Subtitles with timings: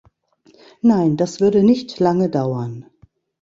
[0.81, 2.87] Nein, das würde nicht lange dauern.